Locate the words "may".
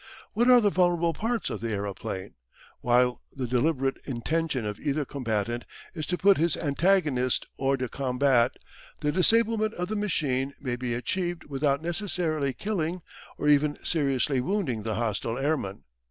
10.59-10.75